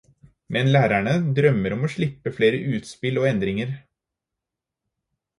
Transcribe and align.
Men 0.55 0.69
lærerne 0.75 1.11
drømmer 1.39 1.75
om 1.75 1.85
å 1.87 1.89
slippe 1.95 2.33
flere 2.37 2.61
utspill 2.77 3.19
og 3.21 3.27
endringer. 3.33 3.77